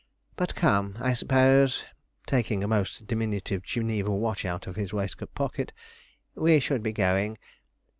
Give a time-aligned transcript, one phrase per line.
[0.35, 1.95] But come, I suppose,' he added,
[2.25, 5.73] taking a most diminutive Geneva watch out of his waistcoat pocket,
[6.33, 7.37] 'we should be going.